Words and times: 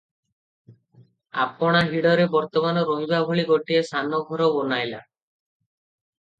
ଆପଣା 1.43 1.81
ଡିହରେ 1.91 2.25
ବର୍ତ୍ତମାନ 2.37 2.87
ରହିବା 2.89 3.21
ଭଳି 3.29 3.47
ଗୋଟିଏ 3.53 3.87
ସାନ 3.93 4.25
ଘର 4.33 4.51
ବନାଇଲା। 4.59 5.07